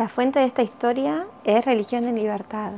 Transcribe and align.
La 0.00 0.08
fuente 0.08 0.38
de 0.38 0.46
esta 0.46 0.62
historia 0.62 1.26
es 1.44 1.62
Religión 1.66 2.04
en 2.04 2.16
Libertad. 2.16 2.72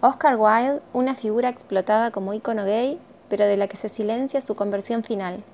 Oscar 0.00 0.36
Wilde, 0.38 0.80
una 0.94 1.14
figura 1.14 1.50
explotada 1.50 2.10
como 2.10 2.32
ícono 2.32 2.64
gay, 2.64 2.98
pero 3.28 3.44
de 3.44 3.58
la 3.58 3.68
que 3.68 3.76
se 3.76 3.90
silencia 3.90 4.40
su 4.40 4.54
conversión 4.54 5.04
final. 5.04 5.44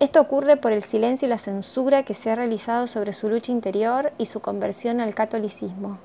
Esto 0.00 0.20
ocurre 0.20 0.56
por 0.56 0.72
el 0.72 0.82
silencio 0.82 1.26
y 1.26 1.28
la 1.28 1.38
censura 1.38 2.02
que 2.02 2.14
se 2.14 2.32
ha 2.32 2.34
realizado 2.34 2.88
sobre 2.88 3.12
su 3.12 3.30
lucha 3.30 3.52
interior 3.52 4.12
y 4.18 4.26
su 4.26 4.40
conversión 4.40 5.00
al 5.00 5.14
catolicismo. 5.14 5.98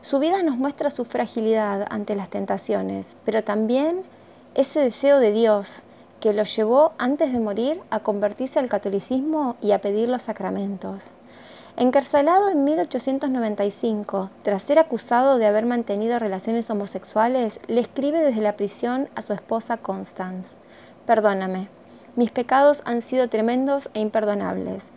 Su 0.00 0.18
vida 0.18 0.42
nos 0.42 0.56
muestra 0.56 0.90
su 0.90 1.04
fragilidad 1.04 1.86
ante 1.88 2.16
las 2.16 2.30
tentaciones, 2.30 3.16
pero 3.24 3.44
también 3.44 4.02
ese 4.56 4.80
deseo 4.80 5.20
de 5.20 5.30
Dios 5.30 5.82
que 6.18 6.32
lo 6.32 6.42
llevó 6.42 6.94
antes 6.98 7.32
de 7.32 7.38
morir 7.38 7.80
a 7.90 8.00
convertirse 8.00 8.58
al 8.58 8.68
catolicismo 8.68 9.54
y 9.62 9.70
a 9.70 9.80
pedir 9.80 10.08
los 10.08 10.22
sacramentos. 10.22 11.12
Encarcelado 11.76 12.50
en 12.50 12.62
1895, 12.62 14.30
tras 14.42 14.62
ser 14.62 14.78
acusado 14.78 15.38
de 15.38 15.46
haber 15.46 15.66
mantenido 15.66 16.20
relaciones 16.20 16.70
homosexuales, 16.70 17.58
le 17.66 17.80
escribe 17.80 18.22
desde 18.22 18.42
la 18.42 18.56
prisión 18.56 19.08
a 19.16 19.22
su 19.22 19.32
esposa 19.32 19.76
Constance. 19.78 20.54
Perdóname, 21.04 21.66
mis 22.14 22.30
pecados 22.30 22.80
han 22.84 23.02
sido 23.02 23.28
tremendos 23.28 23.90
e 23.92 23.98
imperdonables. 23.98 24.90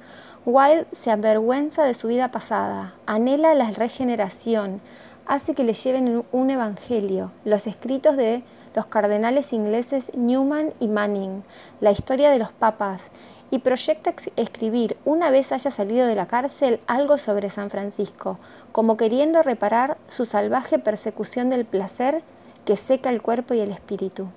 Wilde 0.45 0.85
se 0.91 1.09
avergüenza 1.09 1.83
de 1.83 1.95
su 1.95 2.09
vida 2.09 2.29
pasada, 2.29 2.93
anhela 3.07 3.55
la 3.55 3.71
regeneración, 3.71 4.79
hace 5.25 5.55
que 5.55 5.63
le 5.63 5.73
lleven 5.73 6.25
un 6.31 6.49
evangelio, 6.51 7.31
los 7.43 7.65
escritos 7.65 8.17
de 8.17 8.43
los 8.75 8.85
cardenales 8.85 9.51
ingleses 9.51 10.11
Newman 10.15 10.75
y 10.79 10.87
Manning, 10.87 11.43
la 11.81 11.89
historia 11.89 12.29
de 12.29 12.37
los 12.37 12.51
papas, 12.51 13.05
y 13.49 13.59
proyecta 13.59 14.13
escribir, 14.35 14.97
una 15.05 15.29
vez 15.29 15.51
haya 15.51 15.71
salido 15.71 16.05
de 16.05 16.15
la 16.15 16.27
cárcel, 16.27 16.79
algo 16.87 17.17
sobre 17.17 17.49
San 17.49 17.69
Francisco, 17.69 18.39
como 18.71 18.97
queriendo 18.97 19.41
reparar 19.41 19.97
su 20.07 20.25
salvaje 20.25 20.79
persecución 20.79 21.49
del 21.49 21.65
placer 21.65 22.23
que 22.65 22.75
seca 22.75 23.09
el 23.09 23.21
cuerpo 23.21 23.53
y 23.53 23.61
el 23.61 23.71
espíritu. 23.71 24.27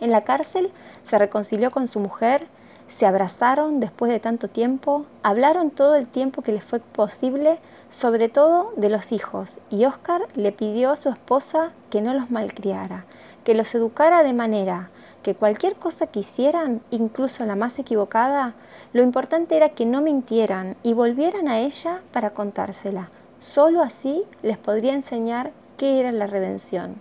En 0.00 0.10
la 0.10 0.24
cárcel 0.24 0.70
se 1.04 1.18
reconcilió 1.18 1.70
con 1.70 1.88
su 1.88 2.00
mujer, 2.00 2.46
se 2.88 3.06
abrazaron 3.06 3.80
después 3.80 4.12
de 4.12 4.20
tanto 4.20 4.48
tiempo, 4.48 5.06
hablaron 5.22 5.70
todo 5.70 5.96
el 5.96 6.06
tiempo 6.06 6.42
que 6.42 6.52
les 6.52 6.64
fue 6.64 6.80
posible, 6.80 7.58
sobre 7.90 8.28
todo 8.28 8.72
de 8.76 8.90
los 8.90 9.12
hijos, 9.12 9.58
y 9.70 9.86
Oscar 9.86 10.22
le 10.34 10.52
pidió 10.52 10.90
a 10.90 10.96
su 10.96 11.08
esposa 11.08 11.72
que 11.90 12.02
no 12.02 12.14
los 12.14 12.30
malcriara, 12.30 13.06
que 13.44 13.54
los 13.54 13.74
educara 13.74 14.22
de 14.22 14.34
manera 14.34 14.90
que 15.22 15.34
cualquier 15.34 15.76
cosa 15.76 16.06
que 16.06 16.20
hicieran, 16.20 16.80
incluso 16.90 17.44
la 17.44 17.56
más 17.56 17.78
equivocada, 17.78 18.54
lo 18.92 19.02
importante 19.02 19.56
era 19.56 19.70
que 19.70 19.84
no 19.84 20.00
mintieran 20.00 20.76
y 20.82 20.94
volvieran 20.94 21.48
a 21.48 21.58
ella 21.58 22.02
para 22.12 22.30
contársela. 22.30 23.10
Solo 23.40 23.82
así 23.82 24.24
les 24.42 24.56
podría 24.58 24.94
enseñar 24.94 25.52
qué 25.76 26.00
era 26.00 26.12
la 26.12 26.26
redención. 26.26 26.96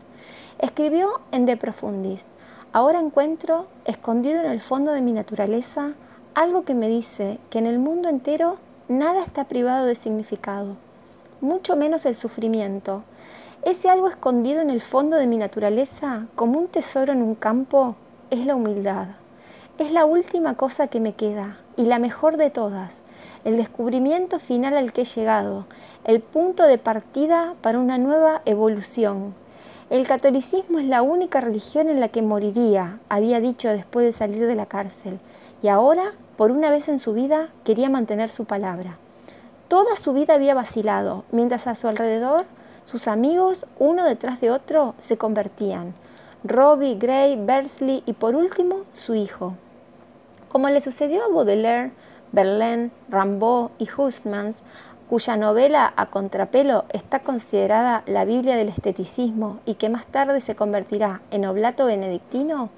Escribió 0.60 1.22
en 1.32 1.46
De 1.46 1.56
Profundis, 1.58 2.26
ahora 2.74 3.00
encuentro, 3.00 3.68
escondido 3.86 4.42
en 4.42 4.52
el 4.52 4.62
fondo 4.62 4.92
de 4.92 5.02
mi 5.02 5.12
naturaleza, 5.14 5.94
algo 6.36 6.64
que 6.64 6.76
me 6.76 6.90
dice 6.90 7.40
que 7.50 7.60
en 7.60 7.66
el 7.66 7.80
mundo 7.80 8.10
entero 8.10 8.58
nada 8.88 9.24
está 9.24 9.46
privado 9.46 9.86
de 9.86 9.96
significado, 9.96 10.76
mucho 11.42 11.76
menos 11.76 12.06
el 12.06 12.16
sufrimiento. 12.16 13.04
Ese 13.64 13.90
algo 13.90 14.08
escondido 14.08 14.62
en 14.62 14.70
el 14.70 14.82
fondo 14.82 15.18
de 15.18 15.28
mi 15.28 15.38
naturaleza, 15.38 16.28
como 16.36 16.60
un 16.60 16.68
tesoro 16.68 17.14
en 17.14 17.22
un 17.22 17.36
campo, 17.36 17.96
es 18.30 18.46
la 18.46 18.56
humildad. 18.56 19.08
Es 19.78 19.92
la 19.92 20.06
última 20.06 20.56
cosa 20.56 20.88
que 20.88 21.00
me 21.00 21.14
queda 21.14 21.58
y 21.76 21.86
la 21.86 22.00
mejor 22.00 22.38
de 22.38 22.50
todas, 22.50 22.98
el 23.46 23.58
descubrimiento 23.58 24.40
final 24.40 24.76
al 24.76 24.92
que 24.92 25.02
he 25.02 25.06
llegado, 25.06 25.66
el 26.04 26.20
punto 26.20 26.64
de 26.64 26.78
partida 26.78 27.54
para 27.62 27.80
una 27.80 27.98
nueva 27.98 28.42
evolución. 28.46 29.36
El 29.90 30.08
catolicismo 30.08 30.80
es 30.80 30.86
la 30.86 31.02
única 31.02 31.40
religión 31.40 31.90
en 31.90 32.00
la 32.00 32.10
que 32.10 32.22
moriría, 32.22 33.00
había 33.10 33.40
dicho 33.40 33.70
después 33.70 34.06
de 34.06 34.12
salir 34.12 34.48
de 34.48 34.56
la 34.56 34.66
cárcel, 34.66 35.20
y 35.64 35.70
ahora, 35.70 36.12
por 36.36 36.52
una 36.52 36.70
vez 36.70 36.88
en 36.88 37.00
su 37.00 37.14
vida, 37.14 37.50
quería 37.64 37.90
mantener 37.90 38.30
su 38.30 38.46
palabra. 38.46 38.98
Toda 39.68 39.96
su 39.96 40.14
vida 40.14 40.34
había 40.34 40.54
vacilado, 40.56 41.24
mientras 41.32 41.68
a 41.68 41.76
su 41.76 41.88
alrededor 41.88 42.46
sus 42.88 43.10
amigos, 43.10 43.66
uno 43.80 44.06
detrás 44.06 44.40
de 44.40 44.50
otro, 44.50 44.96
se 44.98 45.18
convertían. 45.18 45.94
Robbie, 46.44 46.96
Gray, 46.96 47.36
Bersley 47.36 48.04
y 48.06 48.14
por 48.14 48.36
último 48.36 48.84
su 48.94 49.16
hijo. 49.16 49.56
Como 50.50 50.70
le 50.70 50.82
sucedió 50.82 51.26
a 51.26 51.30
Baudelaire, 51.30 51.92
Verlaine, 52.32 52.92
Rimbaud 53.10 53.72
y 53.80 53.88
Hustmans, 53.90 54.62
cuya 55.10 55.36
novela 55.36 55.94
A 55.96 56.08
Contrapelo 56.08 56.86
está 56.90 57.22
considerada 57.22 58.04
la 58.06 58.24
Biblia 58.24 58.56
del 58.56 58.70
esteticismo 58.70 59.60
y 59.66 59.76
que 59.76 59.90
más 59.90 60.06
tarde 60.06 60.40
se 60.42 60.56
convertirá 60.56 61.22
en 61.32 61.46
oblato 61.46 61.86
benedictino, 61.86 62.70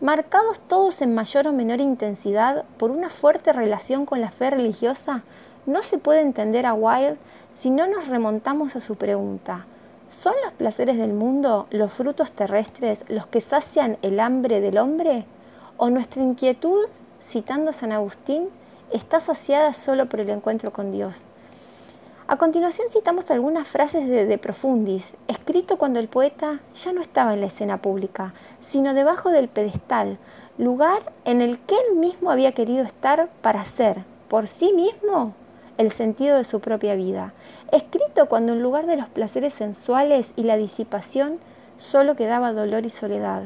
marcados 0.00 0.60
todos 0.60 1.00
en 1.00 1.14
mayor 1.14 1.46
o 1.46 1.52
menor 1.52 1.80
intensidad 1.80 2.64
por 2.76 2.90
una 2.90 3.08
fuerte 3.08 3.52
relación 3.52 4.04
con 4.04 4.20
la 4.20 4.30
fe 4.30 4.50
religiosa, 4.50 5.22
no 5.64 5.82
se 5.82 5.98
puede 5.98 6.20
entender 6.20 6.66
a 6.66 6.74
Wilde 6.74 7.18
si 7.54 7.70
no 7.70 7.86
nos 7.86 8.08
remontamos 8.08 8.76
a 8.76 8.80
su 8.80 8.96
pregunta, 8.96 9.66
¿Son 10.08 10.32
los 10.42 10.54
placeres 10.54 10.96
del 10.96 11.12
mundo, 11.12 11.66
los 11.68 11.92
frutos 11.92 12.32
terrestres, 12.32 13.04
los 13.08 13.26
que 13.26 13.42
sacian 13.42 13.98
el 14.00 14.20
hambre 14.20 14.62
del 14.62 14.78
hombre? 14.78 15.26
¿O 15.76 15.90
nuestra 15.90 16.22
inquietud, 16.22 16.86
citando 17.20 17.70
a 17.70 17.74
San 17.74 17.92
Agustín, 17.92 18.48
está 18.90 19.20
saciada 19.20 19.74
solo 19.74 20.06
por 20.06 20.20
el 20.20 20.30
encuentro 20.30 20.72
con 20.72 20.92
Dios? 20.92 21.26
A 22.26 22.38
continuación 22.38 22.88
citamos 22.88 23.30
algunas 23.30 23.68
frases 23.68 24.08
de 24.08 24.24
De 24.24 24.38
Profundis, 24.38 25.12
escrito 25.28 25.76
cuando 25.76 25.98
el 25.98 26.08
poeta 26.08 26.60
ya 26.74 26.94
no 26.94 27.02
estaba 27.02 27.34
en 27.34 27.40
la 27.40 27.48
escena 27.48 27.82
pública, 27.82 28.32
sino 28.60 28.94
debajo 28.94 29.28
del 29.28 29.48
pedestal, 29.48 30.18
lugar 30.56 31.12
en 31.26 31.42
el 31.42 31.58
que 31.58 31.74
él 31.74 31.96
mismo 31.96 32.30
había 32.30 32.52
querido 32.52 32.82
estar 32.82 33.28
para 33.42 33.62
ser, 33.66 34.06
por 34.28 34.46
sí 34.46 34.72
mismo, 34.72 35.34
el 35.78 35.90
sentido 35.90 36.36
de 36.36 36.44
su 36.44 36.60
propia 36.60 36.94
vida, 36.96 37.32
escrito 37.72 38.26
cuando 38.28 38.52
en 38.52 38.62
lugar 38.62 38.86
de 38.86 38.96
los 38.96 39.08
placeres 39.08 39.54
sensuales 39.54 40.32
y 40.36 40.42
la 40.42 40.56
disipación 40.56 41.38
solo 41.76 42.16
quedaba 42.16 42.52
dolor 42.52 42.84
y 42.84 42.90
soledad, 42.90 43.44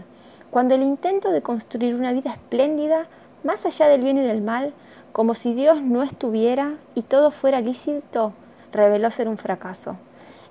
cuando 0.51 0.75
el 0.75 0.83
intento 0.83 1.31
de 1.31 1.43
construir 1.43 1.95
una 1.95 2.13
vida 2.13 2.33
espléndida, 2.33 3.07
más 3.45 3.65
allá 3.67 3.87
del 3.89 4.03
bien 4.03 4.19
y 4.19 4.23
del 4.23 4.41
mal, 4.41 4.73
como 5.13 5.35
si 5.35 5.53
Dios 5.53 5.83
no 5.83 6.03
estuviera 6.03 6.75
y 6.95 7.03
todo 7.03 7.31
fuera 7.31 7.61
lícito, 7.61 8.33
reveló 8.73 9.11
ser 9.11 9.29
un 9.29 9.37
fracaso. 9.37 9.99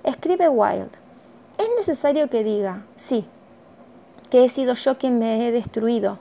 Escribe 0.04 0.48
Wilde, 0.48 0.90
es 1.58 1.68
necesario 1.76 2.30
que 2.30 2.44
diga, 2.44 2.84
sí, 2.94 3.24
que 4.30 4.44
he 4.44 4.48
sido 4.48 4.74
yo 4.74 4.98
quien 4.98 5.18
me 5.18 5.46
he 5.46 5.52
destruido, 5.52 6.18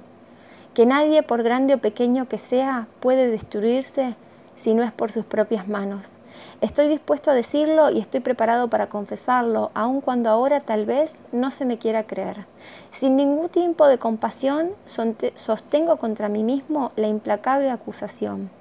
que 0.74 0.88
nadie, 0.88 1.22
por 1.22 1.44
grande 1.44 1.76
o 1.76 1.78
pequeño 1.78 2.28
que 2.28 2.38
sea, 2.40 2.88
puede 3.00 3.30
destruirse 3.30 4.16
si 4.62 4.76
no 4.76 4.84
es 4.84 4.92
por 4.92 5.12
sus 5.12 5.26
propias 5.26 5.68
manos. 5.68 6.18
Estoy 6.62 6.88
dispuesto 6.88 7.32
a 7.32 7.34
decirlo 7.34 7.90
y 7.90 7.98
estoy 7.98 8.20
preparado 8.20 8.68
para 8.70 8.90
confesarlo, 8.90 9.72
aun 9.74 10.02
cuando 10.02 10.30
ahora 10.30 10.60
tal 10.60 10.86
vez 10.86 11.16
no 11.32 11.50
se 11.50 11.66
me 11.66 11.80
quiera 11.80 12.06
creer. 12.06 12.46
Sin 12.92 13.16
ningún 13.16 13.50
tipo 13.50 13.88
de 13.88 13.98
compasión, 13.98 14.70
sostengo 14.86 15.98
contra 15.98 16.30
mí 16.30 16.44
mismo 16.44 16.92
la 16.96 17.08
implacable 17.08 17.72
acusación. 17.72 18.52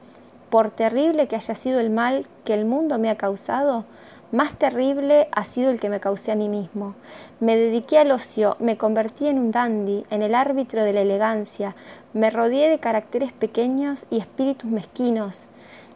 Por 0.49 0.71
terrible 0.71 1.29
que 1.29 1.37
haya 1.37 1.55
sido 1.55 1.81
el 1.81 1.91
mal 1.91 2.27
que 2.47 2.55
el 2.55 2.65
mundo 2.65 2.99
me 2.99 3.11
ha 3.11 3.19
causado, 3.19 3.85
más 4.33 4.57
terrible 4.59 5.29
ha 5.33 5.45
sido 5.45 5.71
el 5.71 5.81
que 5.81 5.91
me 5.91 6.01
causé 6.01 6.33
a 6.33 6.37
mí 6.37 6.49
mismo. 6.49 6.95
Me 7.41 7.57
dediqué 7.57 7.99
al 7.99 8.11
ocio, 8.11 8.57
me 8.59 8.79
convertí 8.79 9.27
en 9.27 9.39
un 9.39 9.51
dandy, 9.51 10.07
en 10.09 10.23
el 10.23 10.35
árbitro 10.35 10.83
de 10.83 10.95
la 10.95 11.03
elegancia, 11.03 11.77
me 12.15 12.31
rodeé 12.31 12.71
de 12.71 12.79
caracteres 12.79 13.33
pequeños 13.33 14.07
y 14.11 14.19
espíritus 14.19 14.71
mezquinos. 14.71 15.47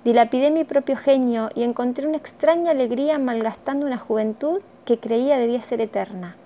Dilapidé 0.04 0.50
mi 0.50 0.64
propio 0.64 0.98
genio 0.98 1.48
y 1.54 1.62
encontré 1.62 2.06
una 2.06 2.18
extraña 2.18 2.72
alegría 2.72 3.18
malgastando 3.18 3.86
una 3.86 3.96
juventud 3.96 4.60
que 4.84 4.98
creía 4.98 5.38
debía 5.38 5.62
ser 5.62 5.80
eterna. 5.80 6.36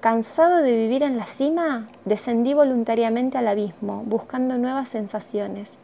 Cansado 0.00 0.60
de 0.60 0.76
vivir 0.76 1.04
en 1.04 1.16
la 1.16 1.24
cima, 1.24 1.86
descendí 2.04 2.52
voluntariamente 2.52 3.38
al 3.38 3.46
abismo, 3.46 4.02
buscando 4.06 4.58
nuevas 4.58 4.88
sensaciones. 4.88 5.74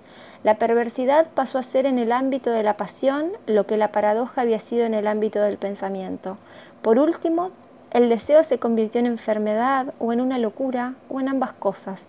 La 0.42 0.58
perversidad 0.58 1.28
pasó 1.32 1.58
a 1.58 1.62
ser 1.62 1.86
en 1.86 2.00
el 2.00 2.10
ámbito 2.10 2.50
de 2.50 2.64
la 2.64 2.76
pasión 2.76 3.30
lo 3.46 3.69
que 3.69 3.76
la 3.76 3.92
paradoja 3.92 4.40
había 4.40 4.58
sido 4.58 4.84
en 4.84 4.94
el 4.94 5.06
ámbito 5.06 5.40
del 5.40 5.58
pensamiento. 5.58 6.38
Por 6.82 6.98
último, 6.98 7.52
el 7.92 8.08
deseo 8.08 8.42
se 8.42 8.58
convirtió 8.58 8.98
en 8.98 9.06
enfermedad 9.06 9.94
o 10.00 10.12
en 10.12 10.20
una 10.20 10.38
locura 10.38 10.94
o 11.08 11.20
en 11.20 11.28
ambas 11.28 11.52
cosas. 11.52 12.06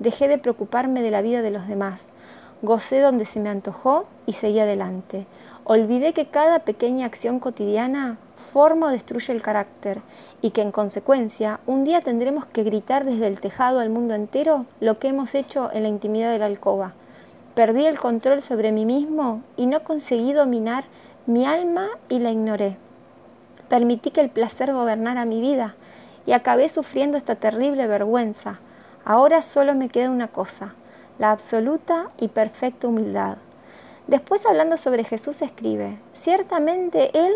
Dejé 0.00 0.26
de 0.26 0.38
preocuparme 0.38 1.02
de 1.02 1.12
la 1.12 1.22
vida 1.22 1.40
de 1.40 1.52
los 1.52 1.68
demás. 1.68 2.10
Gocé 2.62 3.00
donde 3.00 3.26
se 3.26 3.38
me 3.38 3.50
antojó 3.50 4.06
y 4.24 4.32
seguí 4.32 4.60
adelante. 4.60 5.26
Olvidé 5.64 6.12
que 6.12 6.26
cada 6.26 6.60
pequeña 6.60 7.06
acción 7.06 7.38
cotidiana 7.38 8.18
forma 8.52 8.86
o 8.86 8.90
destruye 8.90 9.32
el 9.32 9.42
carácter 9.42 10.00
y 10.40 10.50
que 10.50 10.62
en 10.62 10.72
consecuencia 10.72 11.60
un 11.66 11.84
día 11.84 12.00
tendremos 12.00 12.46
que 12.46 12.62
gritar 12.62 13.04
desde 13.04 13.26
el 13.26 13.40
tejado 13.40 13.80
al 13.80 13.90
mundo 13.90 14.14
entero 14.14 14.64
lo 14.80 14.98
que 14.98 15.08
hemos 15.08 15.34
hecho 15.34 15.70
en 15.72 15.82
la 15.82 15.88
intimidad 15.88 16.32
de 16.32 16.38
la 16.38 16.46
alcoba. 16.46 16.94
Perdí 17.54 17.86
el 17.86 17.98
control 17.98 18.40
sobre 18.40 18.72
mí 18.72 18.86
mismo 18.86 19.42
y 19.56 19.66
no 19.66 19.82
conseguí 19.82 20.32
dominar 20.32 20.84
mi 21.26 21.44
alma 21.44 21.88
y 22.08 22.20
la 22.20 22.30
ignoré. 22.30 22.76
Permití 23.68 24.10
que 24.10 24.20
el 24.20 24.30
placer 24.30 24.72
gobernara 24.72 25.24
mi 25.24 25.40
vida 25.40 25.74
y 26.24 26.32
acabé 26.32 26.68
sufriendo 26.68 27.18
esta 27.18 27.34
terrible 27.34 27.86
vergüenza. 27.86 28.60
Ahora 29.04 29.42
solo 29.42 29.74
me 29.74 29.88
queda 29.88 30.10
una 30.10 30.28
cosa, 30.28 30.74
la 31.18 31.30
absoluta 31.32 32.10
y 32.18 32.28
perfecta 32.28 32.88
humildad. 32.88 33.38
Después 34.06 34.46
hablando 34.46 34.76
sobre 34.76 35.04
Jesús 35.04 35.42
escribe, 35.42 35.98
ciertamente 36.12 37.10
Él 37.18 37.32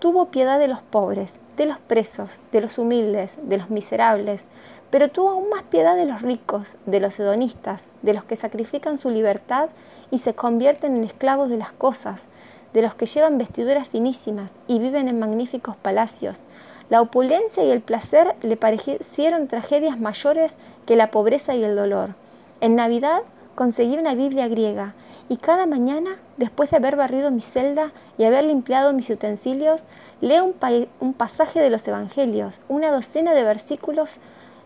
tuvo 0.00 0.26
piedad 0.26 0.58
de 0.58 0.68
los 0.68 0.82
pobres, 0.82 1.40
de 1.56 1.66
los 1.66 1.78
presos, 1.78 2.38
de 2.52 2.60
los 2.60 2.78
humildes, 2.78 3.38
de 3.42 3.58
los 3.58 3.70
miserables, 3.70 4.46
pero 4.90 5.08
tuvo 5.08 5.30
aún 5.30 5.48
más 5.48 5.62
piedad 5.62 5.96
de 5.96 6.06
los 6.06 6.22
ricos, 6.22 6.76
de 6.86 7.00
los 7.00 7.18
hedonistas, 7.20 7.88
de 8.02 8.14
los 8.14 8.24
que 8.24 8.36
sacrifican 8.36 8.98
su 8.98 9.10
libertad 9.10 9.68
y 10.10 10.18
se 10.18 10.34
convierten 10.34 10.96
en 10.96 11.04
esclavos 11.04 11.48
de 11.48 11.58
las 11.58 11.72
cosas, 11.72 12.26
de 12.72 12.82
los 12.82 12.94
que 12.94 13.06
llevan 13.06 13.38
vestiduras 13.38 13.88
finísimas 13.88 14.52
y 14.66 14.78
viven 14.78 15.08
en 15.08 15.18
magníficos 15.18 15.76
palacios. 15.76 16.42
La 16.88 17.00
opulencia 17.00 17.64
y 17.64 17.70
el 17.70 17.80
placer 17.80 18.34
le 18.42 18.56
parecieron 18.56 19.46
tragedias 19.46 20.00
mayores 20.00 20.56
que 20.86 20.96
la 20.96 21.10
pobreza 21.10 21.54
y 21.54 21.62
el 21.62 21.76
dolor. 21.76 22.14
En 22.60 22.76
Navidad 22.76 23.22
conseguí 23.54 23.96
una 23.96 24.14
Biblia 24.14 24.46
griega 24.46 24.94
y 25.30 25.36
cada 25.36 25.64
mañana, 25.64 26.10
después 26.36 26.70
de 26.70 26.76
haber 26.76 26.94
barrido 26.94 27.30
mi 27.30 27.40
celda 27.40 27.92
y 28.18 28.24
haber 28.24 28.44
limpiado 28.44 28.92
mis 28.92 29.08
utensilios, 29.08 29.84
leo 30.20 30.52
un, 31.00 31.14
pasaje 31.14 31.58
de 31.58 31.70
los 31.70 31.88
Evangelios, 31.88 32.60
una 32.68 32.90
docena 32.90 33.32
de 33.32 33.44
versículos 33.44 34.16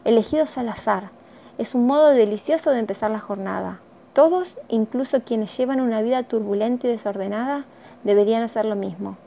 elegidos 0.04 0.58
al 0.58 0.70
azar. 0.70 1.10
Es 1.56 1.76
un 1.76 1.86
modo 1.86 2.08
delicioso 2.08 2.70
de 2.70 2.80
empezar 2.80 3.12
la 3.12 3.20
jornada. 3.20 3.80
Todos, 4.12 4.58
incluso 4.68 5.22
quienes 5.22 5.56
llevan 5.56 5.80
una 5.80 6.02
vida 6.02 6.24
turbulenta 6.24 6.88
y 6.88 6.90
desordenada, 6.90 7.64
deberían 8.02 8.42
hacer 8.42 8.64
lo 8.64 8.74
mismo. 8.74 9.18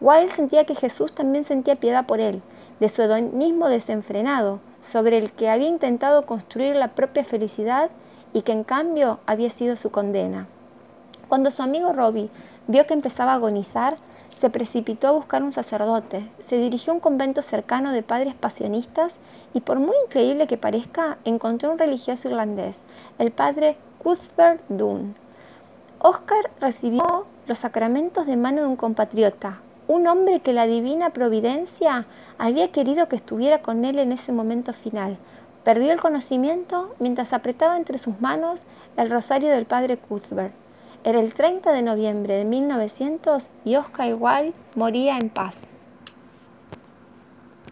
Wilde 0.00 0.32
sentía 0.32 0.64
que 0.64 0.74
Jesús 0.74 1.12
también 1.12 1.44
sentía 1.44 1.76
piedad 1.76 2.06
por 2.06 2.18
él, 2.18 2.42
de 2.80 2.88
su 2.88 3.02
hedonismo 3.02 3.68
desenfrenado, 3.68 4.58
sobre 4.82 5.18
el 5.18 5.32
que 5.32 5.48
había 5.48 5.68
intentado 5.68 6.26
construir 6.26 6.76
la 6.76 6.88
propia 6.88 7.24
felicidad 7.24 7.90
y 8.32 8.42
que 8.42 8.52
en 8.52 8.64
cambio 8.64 9.20
había 9.26 9.50
sido 9.50 9.76
su 9.76 9.90
condena. 9.90 10.46
Cuando 11.28 11.50
su 11.50 11.62
amigo 11.62 11.92
Robbie 11.92 12.30
vio 12.66 12.86
que 12.86 12.94
empezaba 12.94 13.32
a 13.32 13.36
agonizar, 13.36 13.96
se 14.36 14.48
precipitó 14.48 15.08
a 15.08 15.12
buscar 15.12 15.42
un 15.42 15.52
sacerdote, 15.52 16.30
se 16.38 16.56
dirigió 16.56 16.92
a 16.92 16.94
un 16.94 17.00
convento 17.00 17.42
cercano 17.42 17.92
de 17.92 18.02
padres 18.02 18.34
pasionistas 18.34 19.16
y 19.52 19.60
por 19.60 19.78
muy 19.78 19.94
increíble 20.06 20.46
que 20.46 20.56
parezca, 20.56 21.18
encontró 21.24 21.70
un 21.70 21.78
religioso 21.78 22.28
irlandés, 22.28 22.80
el 23.18 23.32
padre 23.32 23.76
Cuthbert 23.98 24.62
Dunn. 24.68 25.14
Oscar 25.98 26.50
recibió 26.58 27.26
los 27.46 27.58
sacramentos 27.58 28.26
de 28.26 28.38
mano 28.38 28.62
de 28.62 28.68
un 28.68 28.76
compatriota, 28.76 29.60
un 29.90 30.06
hombre 30.06 30.38
que 30.38 30.52
la 30.52 30.68
divina 30.68 31.10
providencia 31.10 32.06
había 32.38 32.70
querido 32.70 33.08
que 33.08 33.16
estuviera 33.16 33.60
con 33.60 33.84
él 33.84 33.98
en 33.98 34.12
ese 34.12 34.30
momento 34.30 34.72
final. 34.72 35.18
Perdió 35.64 35.90
el 35.90 36.00
conocimiento 36.00 36.94
mientras 37.00 37.32
apretaba 37.32 37.76
entre 37.76 37.98
sus 37.98 38.20
manos 38.20 38.62
el 38.96 39.10
rosario 39.10 39.50
del 39.50 39.66
padre 39.66 39.96
Cuthbert. 39.96 40.54
Era 41.02 41.18
el 41.18 41.34
30 41.34 41.72
de 41.72 41.82
noviembre 41.82 42.36
de 42.36 42.44
1900 42.44 43.48
y 43.64 43.74
Oscar 43.74 44.14
Wilde 44.14 44.52
moría 44.76 45.18
en 45.18 45.28
paz. 45.28 45.66